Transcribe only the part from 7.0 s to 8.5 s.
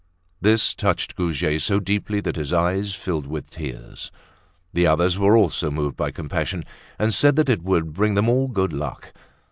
said that it would bring them all